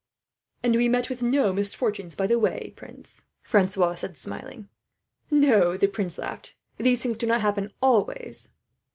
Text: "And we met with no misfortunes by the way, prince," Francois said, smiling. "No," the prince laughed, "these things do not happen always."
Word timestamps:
"And 0.63 0.75
we 0.75 0.89
met 0.89 1.11
with 1.11 1.21
no 1.21 1.53
misfortunes 1.53 2.15
by 2.15 2.25
the 2.25 2.39
way, 2.39 2.73
prince," 2.75 3.25
Francois 3.43 3.93
said, 3.93 4.17
smiling. 4.17 4.67
"No," 5.29 5.77
the 5.77 5.85
prince 5.85 6.17
laughed, 6.17 6.55
"these 6.77 7.03
things 7.03 7.19
do 7.19 7.27
not 7.27 7.41
happen 7.41 7.71
always." 7.83 8.49